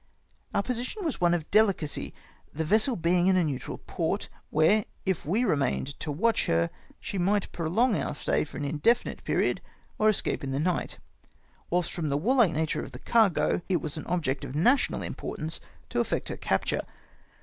[0.55, 2.11] Our position was one of delicacy,
[2.51, 7.19] the vessel being in a neutral port, where, if we remained to watch her, she
[7.19, 9.61] might prolong our stay for an indefinite period
[9.99, 10.97] or escape in the night;
[11.69, 15.59] whilst, fi^om tlie warhke nature of the cargo, it was an object of national importance
[15.91, 16.79] to effect her captm^e.